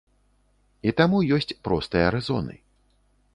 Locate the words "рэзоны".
2.17-2.59